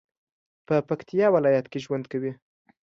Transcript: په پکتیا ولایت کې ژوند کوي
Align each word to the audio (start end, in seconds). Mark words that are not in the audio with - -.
په 0.67 0.75
پکتیا 0.89 1.27
ولایت 1.35 1.65
کې 1.71 1.79
ژوند 1.85 2.05
کوي 2.11 2.31